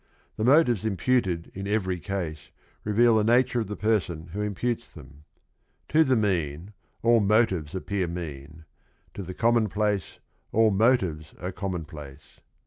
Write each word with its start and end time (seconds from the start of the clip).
The 0.35 0.43
motives 0.43 0.83
imputed 0.83 1.51
in 1.53 1.67
every 1.67 1.99
case 1.99 2.49
reveal 2.83 3.15
the 3.17 3.23
nature 3.23 3.59
of 3.59 3.67
the 3.67 3.75
person 3.75 4.29
who 4.33 4.41
imputes 4.41 4.91
them. 4.91 5.25
To 5.89 6.03
the 6.03 6.15
mean, 6.15 6.73
all 7.03 7.19
motives 7.19 7.75
appear 7.75 8.07
mean; 8.07 8.65
to 9.13 9.21
the 9.21 9.35
commonplace, 9.35 10.17
all 10.51 10.71
motives 10.71 11.35
are 11.39 11.51
commonplace. 11.51 12.39